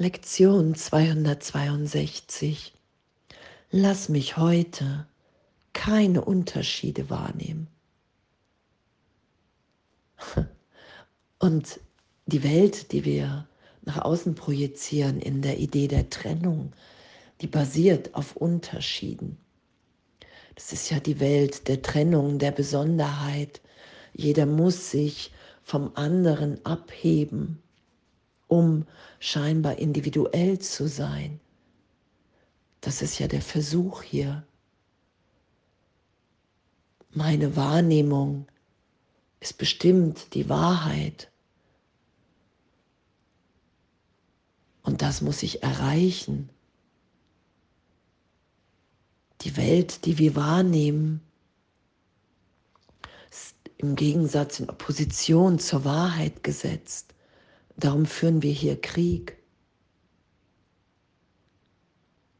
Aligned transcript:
Lektion 0.00 0.76
262. 0.76 2.72
Lass 3.72 4.08
mich 4.08 4.36
heute 4.36 5.08
keine 5.72 6.24
Unterschiede 6.24 7.10
wahrnehmen. 7.10 7.66
Und 11.40 11.80
die 12.26 12.44
Welt, 12.44 12.92
die 12.92 13.04
wir 13.04 13.48
nach 13.82 13.98
außen 13.98 14.36
projizieren 14.36 15.18
in 15.18 15.42
der 15.42 15.58
Idee 15.58 15.88
der 15.88 16.08
Trennung, 16.08 16.72
die 17.40 17.48
basiert 17.48 18.14
auf 18.14 18.36
Unterschieden. 18.36 19.36
Das 20.54 20.72
ist 20.72 20.90
ja 20.90 21.00
die 21.00 21.18
Welt 21.18 21.66
der 21.66 21.82
Trennung, 21.82 22.38
der 22.38 22.52
Besonderheit. 22.52 23.60
Jeder 24.14 24.46
muss 24.46 24.92
sich 24.92 25.32
vom 25.64 25.90
anderen 25.96 26.64
abheben 26.64 27.60
um 28.48 28.86
scheinbar 29.20 29.78
individuell 29.78 30.58
zu 30.58 30.88
sein. 30.88 31.38
Das 32.80 33.02
ist 33.02 33.18
ja 33.18 33.28
der 33.28 33.42
Versuch 33.42 34.02
hier. 34.02 34.46
Meine 37.10 37.56
Wahrnehmung 37.56 38.46
ist 39.40 39.58
bestimmt 39.58 40.34
die 40.34 40.48
Wahrheit. 40.48 41.30
Und 44.82 45.02
das 45.02 45.20
muss 45.20 45.42
ich 45.42 45.62
erreichen. 45.62 46.48
Die 49.42 49.56
Welt, 49.56 50.04
die 50.06 50.18
wir 50.18 50.34
wahrnehmen, 50.34 51.20
ist 53.30 53.54
im 53.76 53.94
Gegensatz 53.94 54.60
in 54.60 54.70
Opposition 54.70 55.58
zur 55.58 55.84
Wahrheit 55.84 56.42
gesetzt. 56.42 57.14
Darum 57.78 58.06
führen 58.06 58.42
wir 58.42 58.52
hier 58.52 58.80
Krieg. 58.80 59.38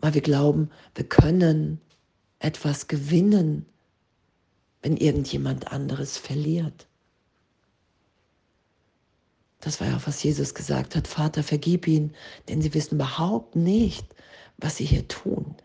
Weil 0.00 0.14
wir 0.14 0.20
glauben, 0.20 0.70
wir 0.94 1.08
können 1.08 1.80
etwas 2.40 2.88
gewinnen, 2.88 3.64
wenn 4.82 4.96
irgendjemand 4.96 5.72
anderes 5.72 6.18
verliert. 6.18 6.88
Das 9.60 9.80
war 9.80 9.88
ja 9.88 9.96
auch, 9.96 10.06
was 10.06 10.22
Jesus 10.22 10.54
gesagt 10.54 10.94
hat. 10.94 11.08
Vater, 11.08 11.42
vergib 11.42 11.86
ihnen, 11.86 12.14
denn 12.48 12.60
sie 12.60 12.74
wissen 12.74 12.96
überhaupt 12.96 13.56
nicht, 13.56 14.14
was 14.56 14.76
sie 14.76 14.84
hier 14.84 15.06
tun. 15.08 15.56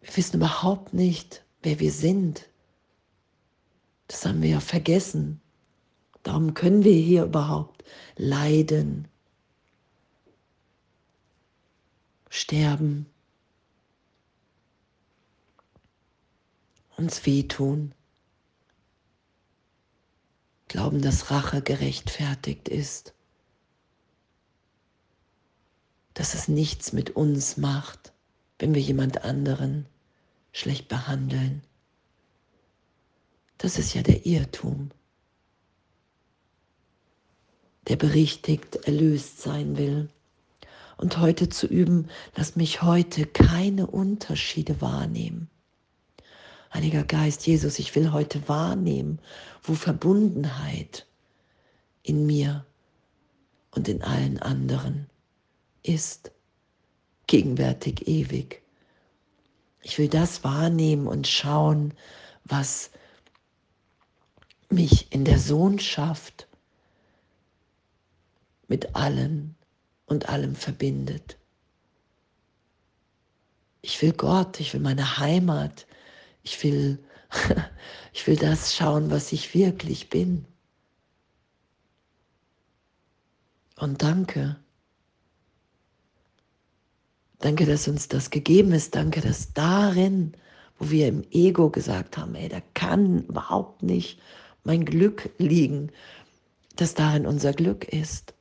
Wir 0.00 0.16
wissen 0.16 0.36
überhaupt 0.36 0.92
nicht, 0.94 1.44
wer 1.62 1.80
wir 1.80 1.92
sind. 1.92 2.48
Das 4.06 4.24
haben 4.24 4.40
wir 4.40 4.50
ja 4.50 4.60
vergessen. 4.60 5.40
Darum 6.26 6.54
können 6.54 6.82
wir 6.82 6.92
hier 6.92 7.22
überhaupt 7.22 7.84
leiden, 8.16 9.06
sterben, 12.28 13.06
uns 16.96 17.24
wehtun, 17.26 17.94
glauben, 20.66 21.00
dass 21.00 21.30
Rache 21.30 21.62
gerechtfertigt 21.62 22.68
ist, 22.68 23.14
dass 26.14 26.34
es 26.34 26.48
nichts 26.48 26.92
mit 26.92 27.10
uns 27.10 27.56
macht, 27.56 28.12
wenn 28.58 28.74
wir 28.74 28.82
jemand 28.82 29.22
anderen 29.22 29.86
schlecht 30.50 30.88
behandeln. 30.88 31.62
Das 33.58 33.78
ist 33.78 33.94
ja 33.94 34.02
der 34.02 34.26
Irrtum 34.26 34.90
der 37.88 37.96
berichtigt, 37.96 38.76
erlöst 38.86 39.40
sein 39.40 39.76
will. 39.76 40.08
Und 40.96 41.18
heute 41.18 41.48
zu 41.48 41.66
üben, 41.66 42.08
lass 42.34 42.56
mich 42.56 42.82
heute 42.82 43.26
keine 43.26 43.86
Unterschiede 43.86 44.80
wahrnehmen. 44.80 45.50
Heiliger 46.72 47.04
Geist, 47.04 47.46
Jesus, 47.46 47.78
ich 47.78 47.94
will 47.94 48.12
heute 48.12 48.48
wahrnehmen, 48.48 49.18
wo 49.62 49.74
Verbundenheit 49.74 51.06
in 52.02 52.26
mir 52.26 52.64
und 53.70 53.88
in 53.88 54.02
allen 54.02 54.38
anderen 54.38 55.06
ist, 55.82 56.32
gegenwärtig 57.26 58.08
ewig. 58.08 58.62
Ich 59.82 59.98
will 59.98 60.08
das 60.08 60.42
wahrnehmen 60.44 61.06
und 61.06 61.28
schauen, 61.28 61.94
was 62.44 62.90
mich 64.68 65.12
in 65.12 65.24
der 65.24 65.38
Sohnschaft 65.38 66.48
mit 68.68 68.94
allen 68.94 69.56
und 70.06 70.28
allem 70.28 70.54
verbindet. 70.54 71.38
Ich 73.82 74.00
will 74.02 74.12
Gott, 74.12 74.60
ich 74.60 74.72
will 74.72 74.80
meine 74.80 75.18
Heimat, 75.18 75.86
ich 76.42 76.62
will, 76.64 76.98
ich 78.12 78.26
will 78.26 78.36
das 78.36 78.74
schauen, 78.74 79.10
was 79.10 79.32
ich 79.32 79.54
wirklich 79.54 80.10
bin. 80.10 80.46
Und 83.78 84.02
danke. 84.02 84.56
Danke, 87.38 87.66
dass 87.66 87.86
uns 87.86 88.08
das 88.08 88.30
gegeben 88.30 88.72
ist. 88.72 88.94
Danke, 88.94 89.20
dass 89.20 89.52
darin, 89.52 90.32
wo 90.78 90.90
wir 90.90 91.06
im 91.08 91.22
Ego 91.30 91.70
gesagt 91.70 92.16
haben, 92.16 92.34
ey, 92.34 92.48
da 92.48 92.60
kann 92.74 93.24
überhaupt 93.24 93.82
nicht 93.82 94.18
mein 94.64 94.84
Glück 94.84 95.30
liegen, 95.38 95.92
dass 96.76 96.94
darin 96.94 97.26
unser 97.26 97.52
Glück 97.52 97.84
ist 97.84 98.35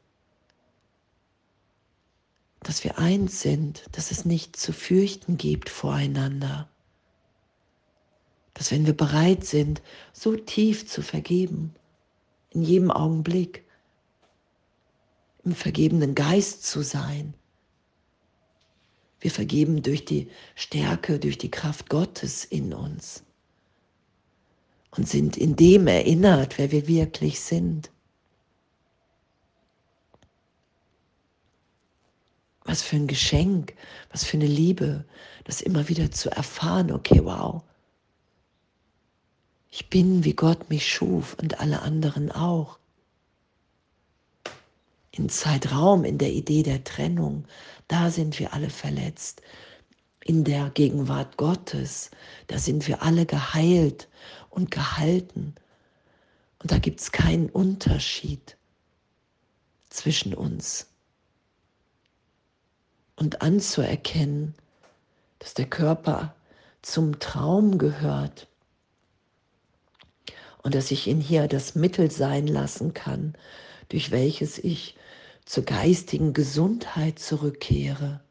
dass 2.65 2.83
wir 2.83 2.97
eins 2.97 3.41
sind, 3.41 3.85
dass 3.91 4.09
es 4.09 4.25
nichts 4.25 4.59
zu 4.59 4.73
fürchten 4.73 5.37
gibt 5.37 5.69
voreinander. 5.69 6.67
Dass 8.55 8.71
wenn 8.71 8.87
wir 8.87 8.97
bereit 8.97 9.45
sind, 9.45 9.83
so 10.13 10.35
tief 10.35 10.87
zu 10.87 11.03
vergeben, 11.03 11.75
in 12.49 12.63
jedem 12.63 12.89
Augenblick, 12.89 13.63
im 15.43 15.53
vergebenen 15.53 16.15
Geist 16.15 16.65
zu 16.65 16.81
sein, 16.81 17.35
wir 19.19 19.29
vergeben 19.29 19.83
durch 19.83 20.03
die 20.03 20.27
Stärke, 20.55 21.19
durch 21.19 21.37
die 21.37 21.51
Kraft 21.51 21.87
Gottes 21.87 22.45
in 22.45 22.73
uns 22.73 23.23
und 24.89 25.07
sind 25.07 25.37
in 25.37 25.55
dem 25.55 25.85
erinnert, 25.85 26.57
wer 26.57 26.71
wir 26.71 26.87
wirklich 26.87 27.39
sind. 27.39 27.91
Was 32.75 32.81
für 32.81 32.97
ein 32.97 33.07
Geschenk, 33.07 33.73
was 34.11 34.25
für 34.25 34.35
eine 34.35 34.47
Liebe, 34.47 35.05
das 35.45 35.61
immer 35.61 35.87
wieder 35.87 36.11
zu 36.11 36.29
erfahren, 36.29 36.91
okay, 36.91 37.21
wow. 37.23 37.63
Ich 39.71 39.89
bin, 39.89 40.25
wie 40.25 40.33
Gott 40.33 40.69
mich 40.69 40.85
schuf 40.85 41.35
und 41.35 41.61
alle 41.61 41.83
anderen 41.83 42.33
auch. 42.33 42.77
In 45.11 45.29
Zeitraum, 45.29 46.03
in 46.03 46.17
der 46.17 46.33
Idee 46.33 46.63
der 46.63 46.83
Trennung, 46.83 47.45
da 47.87 48.11
sind 48.11 48.39
wir 48.39 48.51
alle 48.51 48.69
verletzt. 48.69 49.41
In 50.25 50.43
der 50.43 50.69
Gegenwart 50.71 51.37
Gottes, 51.37 52.11
da 52.47 52.59
sind 52.59 52.89
wir 52.89 53.01
alle 53.01 53.25
geheilt 53.25 54.09
und 54.49 54.69
gehalten. 54.69 55.55
Und 56.59 56.73
da 56.73 56.79
gibt 56.79 56.99
es 56.99 57.13
keinen 57.13 57.49
Unterschied 57.49 58.57
zwischen 59.89 60.33
uns 60.33 60.87
und 63.25 63.41
anzuerkennen, 63.41 64.53
dass 65.39 65.55
der 65.55 65.65
Körper 65.65 66.35
zum 66.83 67.17
Traum 67.19 67.79
gehört 67.79 68.47
und 70.61 70.75
dass 70.75 70.91
ich 70.91 71.07
ihn 71.07 71.19
hier 71.19 71.47
das 71.47 71.73
Mittel 71.73 72.11
sein 72.11 72.45
lassen 72.45 72.93
kann, 72.93 73.33
durch 73.89 74.11
welches 74.11 74.59
ich 74.59 74.95
zur 75.43 75.63
geistigen 75.63 76.33
Gesundheit 76.33 77.17
zurückkehre, 77.17 78.21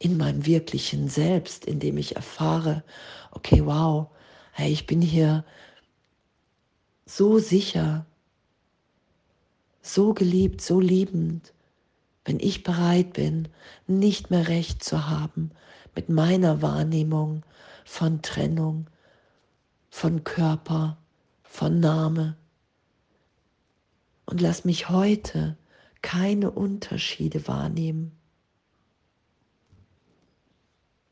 in 0.00 0.16
meinem 0.16 0.44
wirklichen 0.44 1.08
Selbst, 1.08 1.66
indem 1.66 1.98
ich 1.98 2.16
erfahre, 2.16 2.82
okay, 3.30 3.64
wow, 3.64 4.08
hey, 4.50 4.72
ich 4.72 4.88
bin 4.88 5.00
hier 5.00 5.44
so 7.06 7.38
sicher, 7.38 8.06
so 9.82 10.14
geliebt, 10.14 10.60
so 10.60 10.80
liebend 10.80 11.52
wenn 12.26 12.40
ich 12.40 12.64
bereit 12.64 13.12
bin, 13.12 13.48
nicht 13.86 14.30
mehr 14.30 14.48
recht 14.48 14.84
zu 14.84 15.08
haben 15.08 15.52
mit 15.94 16.08
meiner 16.08 16.60
Wahrnehmung 16.60 17.44
von 17.84 18.20
Trennung, 18.20 18.90
von 19.90 20.24
Körper, 20.24 20.98
von 21.44 21.78
Name. 21.78 22.36
Und 24.26 24.40
lass 24.40 24.64
mich 24.64 24.88
heute 24.88 25.56
keine 26.02 26.50
Unterschiede 26.50 27.46
wahrnehmen. 27.46 28.10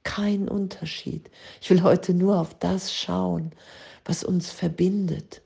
Kein 0.03 0.49
Unterschied. 0.49 1.31
Ich 1.61 1.71
will 1.71 1.83
heute 1.83 2.13
nur 2.13 2.41
auf 2.41 2.59
das 2.59 2.93
schauen, 2.93 3.53
was 4.05 4.25
uns 4.25 4.51
verbindet, 4.51 5.43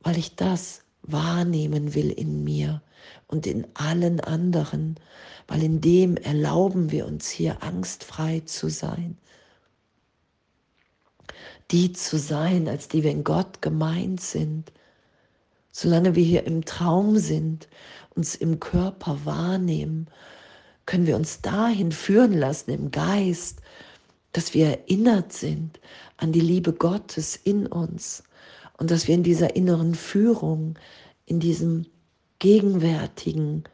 weil 0.00 0.16
ich 0.16 0.36
das 0.36 0.82
wahrnehmen 1.02 1.94
will 1.94 2.12
in 2.12 2.44
mir 2.44 2.80
und 3.28 3.46
in 3.46 3.66
allen 3.74 4.20
anderen, 4.20 4.96
weil 5.48 5.62
in 5.62 5.80
dem 5.80 6.16
erlauben 6.16 6.90
wir 6.90 7.06
uns 7.06 7.28
hier 7.28 7.62
angstfrei 7.62 8.40
zu 8.40 8.68
sein. 8.68 9.18
Die 11.70 11.92
zu 11.92 12.18
sein, 12.18 12.68
als 12.68 12.88
die 12.88 13.02
wir 13.02 13.10
in 13.10 13.24
Gott 13.24 13.60
gemeint 13.60 14.20
sind. 14.20 14.72
Solange 15.72 16.14
wir 16.14 16.24
hier 16.24 16.44
im 16.44 16.64
Traum 16.64 17.18
sind, 17.18 17.68
uns 18.14 18.34
im 18.34 18.60
Körper 18.60 19.24
wahrnehmen, 19.24 20.06
können 20.86 21.06
wir 21.06 21.16
uns 21.16 21.40
dahin 21.42 21.90
führen 21.90 22.32
lassen 22.32 22.70
im 22.70 22.90
Geist, 22.92 23.60
dass 24.32 24.54
wir 24.54 24.66
erinnert 24.66 25.32
sind 25.32 25.80
an 26.16 26.30
die 26.30 26.40
Liebe 26.40 26.72
Gottes 26.72 27.36
in 27.36 27.66
uns 27.66 28.22
und 28.78 28.90
dass 28.90 29.08
wir 29.08 29.14
in 29.14 29.22
dieser 29.22 29.56
inneren 29.56 29.94
Führung, 29.94 30.78
in 31.24 31.40
diesem 31.40 31.86
gegenwärtigen 32.38 33.64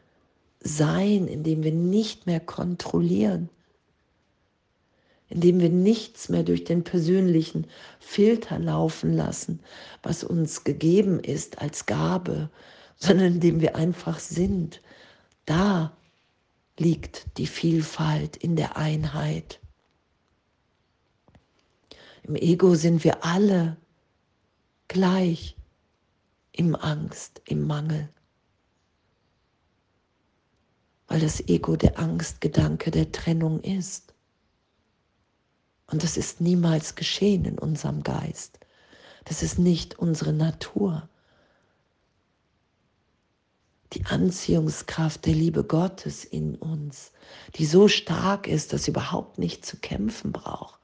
Sein, 0.59 1.27
in 1.27 1.43
dem 1.43 1.63
wir 1.63 1.73
nicht 1.73 2.25
mehr 2.25 2.39
kontrollieren, 2.39 3.49
in 5.29 5.41
dem 5.41 5.59
wir 5.59 5.69
nichts 5.69 6.29
mehr 6.29 6.43
durch 6.43 6.63
den 6.63 6.83
persönlichen 6.83 7.67
Filter 7.99 8.59
laufen 8.59 9.13
lassen, 9.13 9.59
was 10.03 10.23
uns 10.23 10.63
gegeben 10.63 11.19
ist 11.19 11.61
als 11.61 11.85
Gabe, 11.85 12.49
sondern 12.97 13.33
in 13.33 13.39
dem 13.39 13.61
wir 13.61 13.75
einfach 13.75 14.19
sind. 14.19 14.81
Da 15.45 15.97
liegt 16.77 17.37
die 17.37 17.47
Vielfalt 17.47 18.37
in 18.37 18.55
der 18.55 18.77
Einheit. 18.77 19.59
Im 22.23 22.35
Ego 22.35 22.75
sind 22.75 23.03
wir 23.03 23.25
alle 23.25 23.75
gleich 24.87 25.57
im 26.51 26.75
Angst, 26.75 27.41
im 27.45 27.65
Mangel. 27.67 28.09
Weil 31.13 31.19
das 31.19 31.47
Ego 31.47 31.75
der 31.75 31.99
Angstgedanke 31.99 32.89
der 32.89 33.11
Trennung 33.11 33.61
ist. 33.61 34.15
Und 35.85 36.01
das 36.01 36.17
ist 36.17 36.41
niemals 36.41 36.95
geschehen 36.95 37.45
in 37.45 37.59
unserem 37.59 38.01
Geist. 38.01 38.59
Das 39.25 39.43
ist 39.43 39.59
nicht 39.59 39.99
unsere 39.99 40.33
Natur. 40.33 41.07
Die 43.91 44.03
Anziehungskraft 44.07 45.27
der 45.27 45.35
Liebe 45.35 45.63
Gottes 45.63 46.25
in 46.25 46.55
uns, 46.55 47.11
die 47.57 47.67
so 47.67 47.87
stark 47.87 48.47
ist, 48.47 48.73
dass 48.73 48.85
sie 48.85 48.89
überhaupt 48.89 49.37
nicht 49.37 49.67
zu 49.67 49.77
kämpfen 49.77 50.31
braucht 50.31 50.79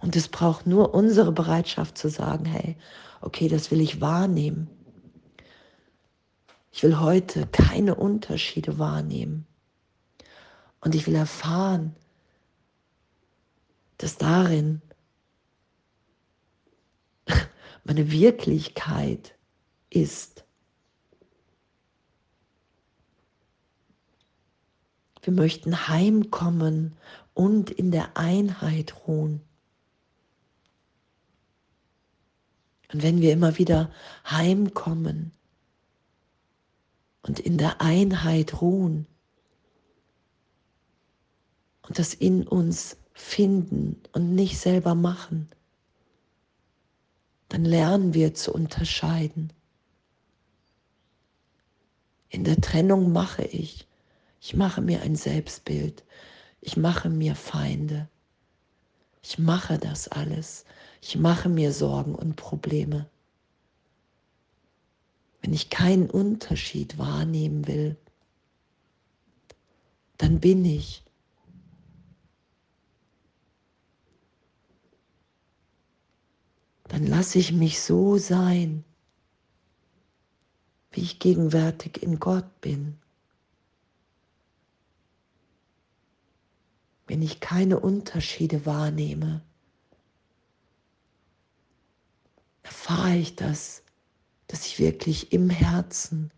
und 0.00 0.16
es 0.16 0.26
braucht 0.26 0.66
nur 0.66 0.94
unsere 0.94 1.30
Bereitschaft 1.32 1.96
zu 1.96 2.08
sagen, 2.08 2.44
hey, 2.44 2.76
okay, 3.20 3.46
das 3.46 3.70
will 3.70 3.80
ich 3.80 4.00
wahrnehmen. 4.00 4.68
Ich 6.78 6.84
will 6.84 7.00
heute 7.00 7.44
keine 7.48 7.96
Unterschiede 7.96 8.78
wahrnehmen. 8.78 9.48
Und 10.80 10.94
ich 10.94 11.08
will 11.08 11.16
erfahren, 11.16 11.96
dass 13.96 14.16
darin 14.16 14.80
meine 17.82 18.12
Wirklichkeit 18.12 19.34
ist. 19.90 20.44
Wir 25.22 25.32
möchten 25.32 25.88
heimkommen 25.88 26.96
und 27.34 27.72
in 27.72 27.90
der 27.90 28.16
Einheit 28.16 28.94
ruhen. 29.08 29.40
Und 32.92 33.02
wenn 33.02 33.20
wir 33.20 33.32
immer 33.32 33.58
wieder 33.58 33.90
heimkommen 34.30 35.32
und 37.22 37.40
in 37.40 37.58
der 37.58 37.80
Einheit 37.80 38.60
ruhen. 38.60 39.06
Und 41.82 41.98
das 41.98 42.14
in 42.14 42.46
uns 42.46 42.96
finden 43.14 44.00
und 44.12 44.34
nicht 44.34 44.58
selber 44.58 44.94
machen, 44.94 45.48
dann 47.48 47.64
lernen 47.64 48.14
wir 48.14 48.34
zu 48.34 48.52
unterscheiden. 48.52 49.52
In 52.28 52.44
der 52.44 52.60
Trennung 52.60 53.10
mache 53.12 53.42
ich, 53.42 53.86
ich 54.40 54.54
mache 54.54 54.82
mir 54.82 55.02
ein 55.02 55.16
Selbstbild, 55.16 56.04
ich 56.60 56.76
mache 56.76 57.08
mir 57.08 57.34
Feinde, 57.34 58.08
ich 59.22 59.38
mache 59.38 59.78
das 59.78 60.08
alles, 60.08 60.64
ich 61.00 61.16
mache 61.16 61.48
mir 61.48 61.72
Sorgen 61.72 62.14
und 62.14 62.36
Probleme. 62.36 63.08
Wenn 65.40 65.52
ich 65.52 65.70
keinen 65.70 66.10
Unterschied 66.10 66.98
wahrnehmen 66.98 67.66
will, 67.66 67.96
dann 70.16 70.40
bin 70.40 70.64
ich. 70.64 71.04
Dann 76.88 77.06
lasse 77.06 77.38
ich 77.38 77.52
mich 77.52 77.80
so 77.80 78.16
sein, 78.16 78.84
wie 80.90 81.02
ich 81.02 81.18
gegenwärtig 81.18 82.02
in 82.02 82.18
Gott 82.18 82.60
bin. 82.60 82.98
Wenn 87.06 87.22
ich 87.22 87.40
keine 87.40 87.78
Unterschiede 87.78 88.66
wahrnehme, 88.66 89.42
erfahre 92.62 93.16
ich 93.16 93.36
das, 93.36 93.82
dass 94.48 94.66
ich 94.66 94.78
wirklich 94.78 95.32
im 95.32 95.50
Herzen, 95.50 96.32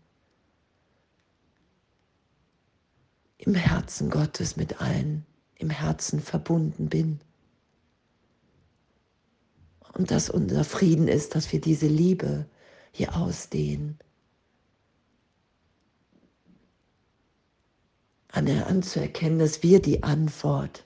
im 3.37 3.55
Herzen 3.55 4.09
Gottes 4.09 4.55
mit 4.55 4.79
allen, 4.79 5.25
im 5.55 5.71
Herzen 5.71 6.21
verbunden 6.21 6.89
bin. 6.89 7.19
Und 9.93 10.11
dass 10.11 10.29
unser 10.29 10.63
Frieden 10.63 11.07
ist, 11.07 11.35
dass 11.35 11.51
wir 11.51 11.59
diese 11.59 11.87
Liebe 11.87 12.45
hier 12.91 13.15
ausdehnen. 13.15 13.97
anzuerkennen, 18.71 19.37
dass 19.37 19.61
wir 19.61 19.81
die 19.81 20.01
Antwort 20.03 20.85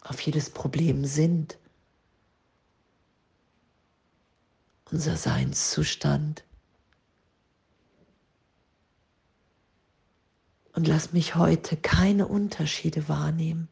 auf 0.00 0.20
jedes 0.20 0.50
Problem 0.50 1.04
sind. 1.04 1.58
Unser 4.92 5.16
Seinszustand. 5.16 6.44
Und 10.74 10.86
lass 10.86 11.12
mich 11.12 11.34
heute 11.34 11.76
keine 11.76 12.28
Unterschiede 12.28 13.08
wahrnehmen. 13.08 13.68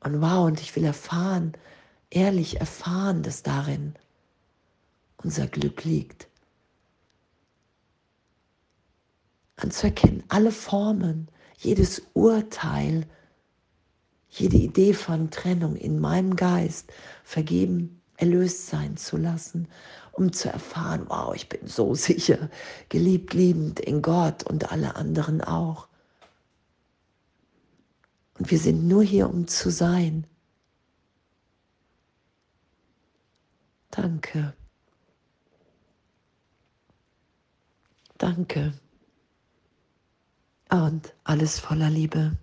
Und 0.00 0.20
wow, 0.20 0.46
und 0.46 0.60
ich 0.60 0.74
will 0.74 0.84
erfahren, 0.84 1.52
ehrlich 2.10 2.58
erfahren, 2.58 3.22
dass 3.22 3.42
darin 3.42 3.94
unser 5.18 5.46
Glück 5.46 5.84
liegt. 5.84 6.28
Anzuerkennen, 9.56 10.24
alle 10.28 10.50
Formen, 10.50 11.28
jedes 11.58 12.02
Urteil, 12.14 13.06
jede 14.32 14.56
Idee 14.56 14.94
von 14.94 15.30
Trennung 15.30 15.76
in 15.76 16.00
meinem 16.00 16.36
Geist 16.36 16.90
vergeben, 17.22 18.00
erlöst 18.16 18.66
sein 18.66 18.96
zu 18.96 19.18
lassen, 19.18 19.68
um 20.12 20.32
zu 20.32 20.48
erfahren, 20.48 21.04
wow, 21.08 21.34
ich 21.34 21.48
bin 21.50 21.66
so 21.66 21.94
sicher, 22.08 22.48
geliebt, 22.88 23.34
liebend 23.34 23.78
in 23.78 24.00
Gott 24.00 24.42
und 24.44 24.72
alle 24.72 24.96
anderen 24.96 25.42
auch. 25.42 25.86
Und 28.38 28.50
wir 28.50 28.58
sind 28.58 28.88
nur 28.88 29.02
hier, 29.02 29.28
um 29.28 29.46
zu 29.46 29.70
sein. 29.70 30.26
Danke. 33.90 34.54
Danke. 38.16 38.72
Und 40.70 41.14
alles 41.24 41.60
voller 41.60 41.90
Liebe. 41.90 42.38